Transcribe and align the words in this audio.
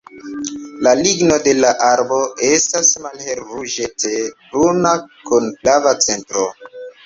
La 0.87 0.93
ligno 0.99 1.37
de 1.47 1.53
la 1.59 1.73
arbo 1.89 2.23
estas 2.49 2.91
malhelruĝete 3.05 4.17
bruna 4.49 4.97
kun 5.31 5.55
flava 5.63 5.97
centro. 6.11 6.53